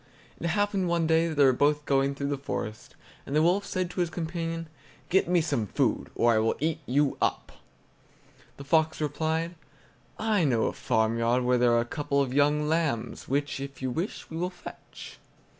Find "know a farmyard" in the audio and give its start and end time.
10.43-11.43